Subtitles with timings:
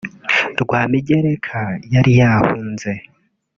[0.61, 1.61] Rwamigereka
[1.93, 2.91] yari yahunze